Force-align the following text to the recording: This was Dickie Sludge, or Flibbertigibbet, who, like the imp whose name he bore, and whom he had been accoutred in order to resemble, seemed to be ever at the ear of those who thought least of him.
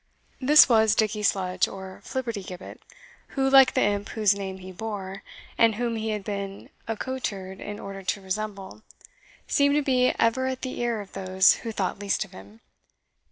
This 0.39 0.67
was 0.67 0.95
Dickie 0.95 1.21
Sludge, 1.21 1.67
or 1.67 2.01
Flibbertigibbet, 2.03 2.79
who, 3.37 3.47
like 3.47 3.75
the 3.75 3.83
imp 3.83 4.09
whose 4.09 4.33
name 4.33 4.57
he 4.57 4.71
bore, 4.71 5.21
and 5.59 5.75
whom 5.75 5.95
he 5.95 6.09
had 6.09 6.23
been 6.23 6.71
accoutred 6.87 7.59
in 7.61 7.79
order 7.79 8.01
to 8.01 8.19
resemble, 8.19 8.81
seemed 9.45 9.75
to 9.75 9.83
be 9.83 10.07
ever 10.17 10.47
at 10.47 10.63
the 10.63 10.79
ear 10.79 11.01
of 11.01 11.13
those 11.13 11.57
who 11.57 11.71
thought 11.71 11.99
least 11.99 12.25
of 12.25 12.31
him. 12.31 12.61